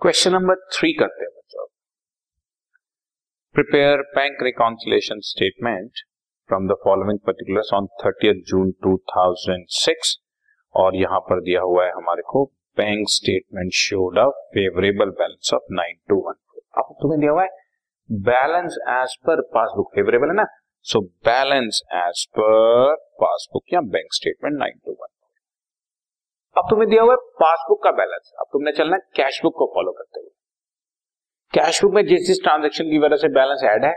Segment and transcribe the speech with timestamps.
[0.00, 1.66] Question number three करते हैं बच्चों।
[3.54, 5.90] Prepare bank reconciliation statement
[6.48, 10.12] from the following particulars on thirty June 2006
[10.74, 12.44] और यहाँ पर दिया हुआ है हमारे को
[12.76, 17.48] bank statement showed a favourable balance of nine two one अब तुम्हें दिया हुआ है
[18.12, 20.46] balance as per passbook favourable है ना?
[20.82, 25.15] So balance as per passbook या bank statement nine two one
[26.58, 29.92] अब तुम्हें दिया हुआ है पासबुक का बैलेंस। अब तुमने चलना कैश बुक को फॉलो
[29.92, 30.28] करते हुए।
[31.54, 33.94] कैश बुक में जिस जिस ट्रांजेक्शन की वजह से बैलेंस ऐड है,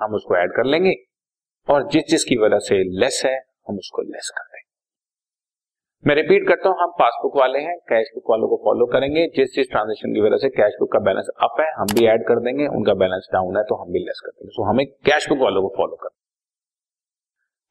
[0.00, 0.94] हम उसको ऐड कर लेंगे।
[1.70, 4.70] और जिस जिस की वजह से लेस है, हम उसको लेस कर देंगे।
[6.06, 9.54] मैं रिपीट करता हूँ, हम पासबुक वाले हैं, कैश बुक वालों को फॉलो करेंगे। जिस
[9.54, 12.34] जिस ट्रांजेक्शन की वजह से कैश बुक का बैलेंस अप है, हम भी ऐड कर
[12.34, 15.38] देंगे। उनका बैलेंस डाउन है तो हम भी लेस कर देंगे। सो हमें कैश बुक
[15.38, 16.08] वालों को फॉलो कर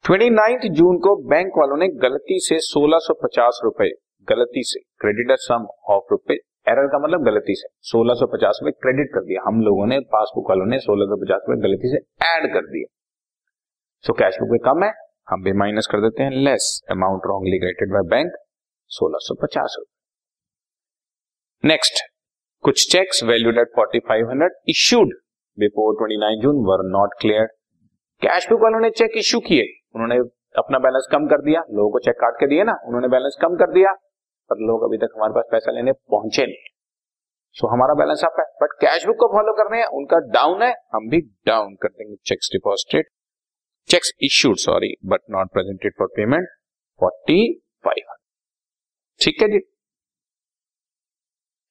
[0.04, 3.90] ट्वेंटी जून को बैंक वालों ने गलती से सोलह सौ पचास रुपए
[4.30, 6.34] गलती से क्रेडिट सम ऑफ़ रुपए
[6.68, 10.00] एरर का मतलब गलती से। सोलह सौ पचास रुपए क्रेडिट कर दिया। हम लोगों ने
[10.00, 12.94] पासबुक वालों ने सोलह सौ पचास रुपए गलती से ऐड कर दिया।
[14.04, 14.92] सो कैश बुक में कम है,
[15.28, 18.32] हम भी माइनस कर देते हैं। Less amount wrongly credited by bank
[18.90, 19.84] सोलह
[21.64, 22.00] नेक्स्ट
[22.64, 25.14] कुछ cheques valued at forty five hundred issued
[25.58, 27.46] before twenty nine June were not clear
[28.22, 29.64] cash book वालों ने चेक इश्यू किए।
[29.94, 30.16] उन्होंने
[30.58, 33.56] अपना बैलेंस कम कर दिया। लोगों को चेक काट के दिए ना। उन्होंने बैलेंस कम
[33.56, 33.92] कर दिया।
[34.50, 36.68] पर लोग अभी तक हमारे पास पैसा लेने पहुँचे नहीं।
[37.56, 40.62] सो so, हमारा बैलेंस अप है। बट कैश बुक को फॉलो करने हैं उनका डाउन
[40.62, 43.08] है हम भी डाउन कर देंगे। Cheques deposited
[43.88, 46.48] cheques issued sorry but not presented for payment
[47.00, 47.42] forty
[47.84, 48.14] five
[49.20, 49.60] ठीक है जी?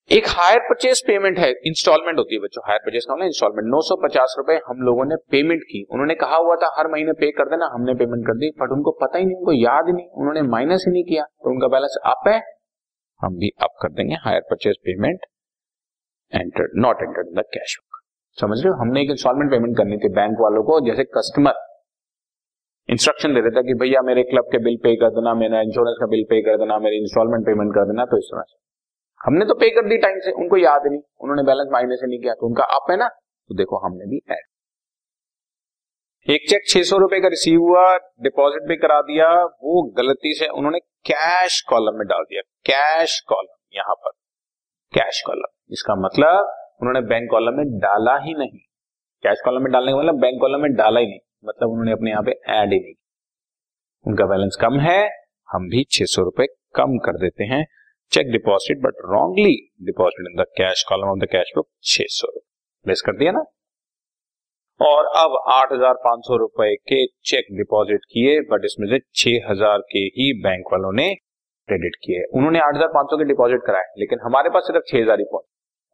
[0.09, 3.81] एक हायर परचेज पेमेंट है इंस्टॉलमेंट होती है बच्चों। हायर परचेज का मतलब इंस्टॉलमेंट नौ
[3.81, 7.31] सौ पचास रुपए हम लोगों ने पेमेंट की। उन्होंने कहा हुआ था हर महीने पे
[7.31, 10.41] कर देना हमने पेमेंट कर दी बट उनको पता ही नहीं उनको याद नहीं उन्होंने
[10.49, 12.39] माइनस ही नहीं किया। तो उनका बैलेंस अप है
[13.21, 15.25] हम भी अप कर देंगे hire purchase payment
[16.33, 17.97] enter not enter in the cash book
[18.37, 18.75] समझ रहे हो?
[18.81, 21.65] हमने एक इंस्टॉलमेंट पेमेंट करनी थी बैंक वालों को, जैसे कस्टमर
[22.89, 26.07] इंस्ट्रक्शन दे देता कि भैया मेरे क्लब के बिल पे कर देना, मेरा इंश्योरेंस का
[26.07, 28.57] बिल पे कर देना, मेरी इंस्टॉलमेंट पेमेंट कर देना तो इस तरह से।
[29.21, 32.19] हमने तो पे कर दी टाइम से, उनको याद नहीं, उन्होंने बैलेंस माइनस से नहीं
[32.19, 33.07] किया तो उनका अप है ना?
[33.49, 34.48] तो देखो हमने भी ऐड
[36.27, 37.83] एक चेक छह सौ रुपए का रिसीव हुआ
[38.23, 43.55] डिपॉजिट भी करा दिया, वो गलती से उन्होंने कैश कॉलम में डाल दिया। कैश कॉलम
[43.75, 44.11] यहाँ पर।
[44.93, 48.59] कैश कॉलम इसका मतलब उन्होंने बैंक कॉलम में डाला ही नहीं।
[49.23, 52.11] कैश कॉलम में डालने का मतलब बैंक कॉलम में डाला ही नहीं। मतलब उन्होंने अपने
[52.11, 52.93] यहाँ पे ऐड ही नहीं
[54.05, 55.01] उनका बैलेंस कम है,
[55.49, 57.65] हम भी छह सौ रुपए कम कर देते हैं।
[58.11, 62.27] Cheque deposit but wrongly deposit in the cash column of the cash book छह सौ
[62.27, 63.43] रुपए। लेस कर दिया ना?
[64.79, 69.49] और अब आठ हज़ार पाँच सौ रुपए के चेक डिपॉजिट किए, बट इसमें से छह
[69.49, 71.07] हज़ार के ही बैंक वालों ने
[71.69, 74.97] क्रेडिट किए। उन्होंने आठ हज़ार पाँच सौ के डिपॉजिट कराए, लेकिन हमारे पास सिर्फ़ छह
[74.97, 75.47] हज़ार ही पहुँचे।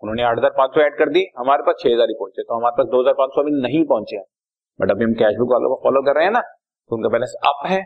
[0.03, 2.56] उन्होंने आठ हज़ार पाँच सौ एड कर दी, हमारे पास छह हज़ार ही पहुँचे तो
[2.56, 4.25] हमारे पास दो हज़ार पाँच सौ अभी नहीं पहुँचे हैं।
[4.79, 7.35] बट अभी हम कैश बुक वालों को फॉलो कर रहे हैं ना तो उनका बैलेंस
[7.47, 7.79] अप है।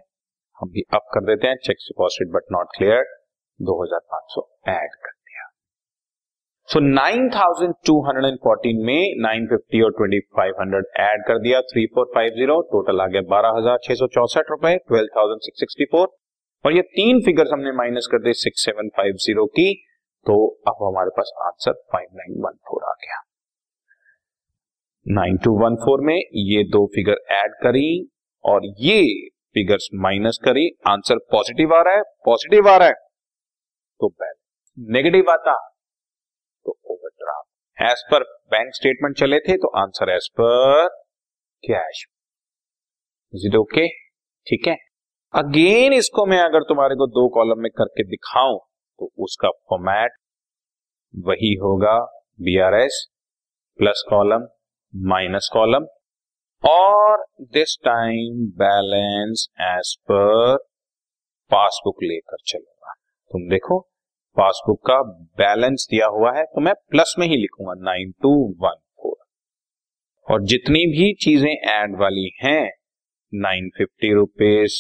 [0.58, 3.04] हम भी अप कर देते हैं cheque deposit but not clear
[3.60, 5.19] दो हज़ार पाँच सौ एड कर।
[6.70, 6.80] सो
[8.26, 12.34] एंड फोर्टीन में नाइन फिफ्टी और ट्वेंटी फाइव हंड्रेड एड कर दिया three four five
[12.34, 15.08] zero total आ गया बारह हज़ार छह सौ चौसठ रुपए ट्वेल्व
[16.66, 18.32] और ये तीन फिगर्स हमने माइनस कर
[18.98, 19.66] फाइव ज़ीरो की
[20.26, 20.36] तो
[20.68, 23.18] अब हमारे पास answer five nine one four आ गया।
[25.06, 27.90] नाइन टू वन फोर में ये दो फिगर ऐड करी
[28.44, 29.02] और ये
[29.54, 32.94] फिगर्स माइनस करी। आंसर पॉजिटिव आ रहा है पॉजिटिव आ रहा है।
[34.00, 34.14] तो
[34.78, 35.58] नेगेटिव आता।
[37.80, 40.88] एज पर बैंक स्टेटमेंट चले थे तो answer as per
[41.64, 42.06] cash
[43.34, 43.88] is it okay
[44.48, 44.76] ठीक है?
[45.34, 48.58] अगेन इसको मैं अगर तुम्हारे को दो कॉलम में करके दिखाऊँ
[49.00, 50.18] तो उसका फॉर्मेट
[51.14, 51.98] वही होगा
[52.40, 53.06] B R S
[53.80, 54.48] plus column
[54.94, 55.86] minus column
[56.64, 60.58] और this time balance as per
[61.52, 62.94] passbook लेकर चलेगा।
[63.32, 63.80] तुम देखो
[64.38, 65.02] पासबुक का
[65.38, 68.32] बैलेंस दिया हुआ है तो मैं प्लस में ही लिखूँगा, नाइन टू
[68.62, 69.16] वन फोर।
[70.28, 72.72] और जितनी भी चीज़ें ऐड वाली हैं,
[73.34, 74.76] nine fifty rupees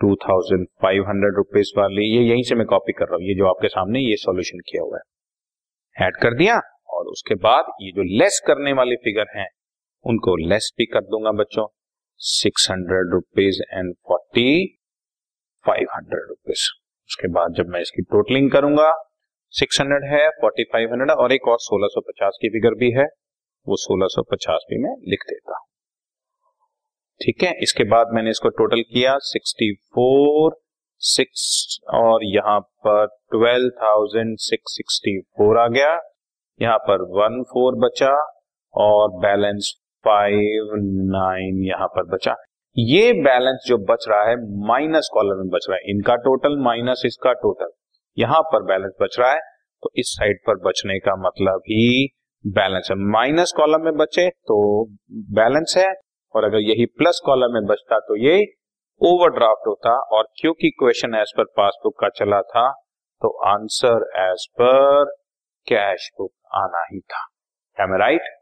[0.00, 3.34] two thousand five hundred rupees वाली, ये यहीं से मैं कॉपी कर रहा हूँ, ये
[3.34, 7.90] जो आपके सामने ये सॉल्यूशन किया हुआ है। ऐड कर दिया, और उसके बाद ये
[7.92, 9.48] जो लेस करने वाले फिगर हैं,
[10.04, 11.66] उनको लेस भी कर दूँगा बच्चों,
[12.20, 14.66] six hundred rupees and forty
[15.64, 16.68] five hundred rupees
[17.12, 18.94] उसके बाद जब मैं इसकी टोटलिंग करूँगा
[19.54, 23.06] 600 है 4500 और एक और 1650 की फिगर भी है
[23.66, 25.66] वो 1650 भी मैं लिख देता हूँ।
[27.20, 27.58] ठीक है?
[27.62, 30.50] इसके बाद मैंने इसको टोटल किया 64
[31.00, 36.00] सिक्स और यहाँ पर 12,664 आ गया।
[36.62, 38.32] यहाँ पर वन फोर बचा
[38.74, 40.70] और बैलेंस फाइव
[41.12, 42.36] नाइन यहाँ पर बचा।
[42.76, 44.36] ये बैलेंस जो बच रहा है
[44.66, 47.72] माइनस कॉलम में बच रहा है। इनका टोटल माइनस इसका टोटल
[48.16, 49.40] यहाँ पर बैलेंस बच रहा है
[49.82, 52.08] तो इस साइड पर बचने का मतलब ही
[52.44, 54.58] बैलेंस है। माइनस कॉलम में बचे तो
[55.32, 55.92] बैलेंस है,
[56.34, 58.40] और अगर यही प्लस कॉलम में बचता तो ये
[59.00, 62.70] ओवरड्राफ्ट होता, और क्योंकि क्वेश्चन एज पर पासबुक का चला था
[63.22, 65.10] तो answer as per
[65.66, 67.26] cash book आना ही था।
[67.96, 68.36] राइट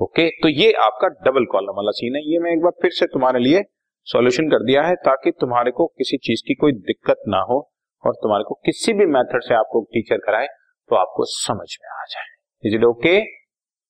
[0.00, 3.06] ओके तो ये आपका डबल कॉलम वाला सीन है। ये मैं एक बार फिर से
[3.06, 3.62] तुम्हारे लिए
[4.06, 7.58] सॉल्यूशन कर दिया है ताकि तुम्हारे को किसी चीज़ की कोई दिक्कत ना हो
[8.04, 10.46] और तुम्हारे को किसी भी मेथड से आपको टीचर कराए
[10.90, 13.20] तो आपको समझ में आ जाए। Is it okay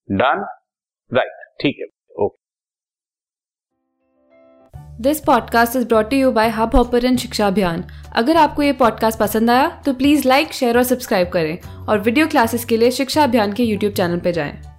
[0.08, 0.44] done
[1.12, 1.86] right ठीक है।
[5.00, 7.84] This podcast is brought you by Hubhopper शिक्षा अभियान
[8.16, 12.26] अगर आपको ये पॉडकास्ट पसंद आया तो प्लीज़ लाइक शेयर और सब्सक्राइब करें और वीडियो
[12.26, 14.69] क्लासेस के लिए शिक्षा अभियान के यूट्यूब चैनल पर जाएँ।